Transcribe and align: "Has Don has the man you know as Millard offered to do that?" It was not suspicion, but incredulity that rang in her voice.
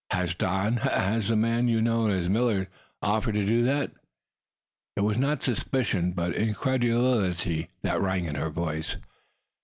"Has 0.09 0.33
Don 0.33 0.77
has 0.77 1.27
the 1.27 1.35
man 1.35 1.67
you 1.67 1.79
know 1.79 2.07
as 2.07 2.27
Millard 2.27 2.69
offered 3.03 3.35
to 3.35 3.45
do 3.45 3.61
that?" 3.61 3.91
It 4.95 5.01
was 5.01 5.19
not 5.19 5.43
suspicion, 5.43 6.13
but 6.13 6.33
incredulity 6.33 7.69
that 7.83 8.01
rang 8.01 8.25
in 8.25 8.33
her 8.33 8.49
voice. 8.49 8.97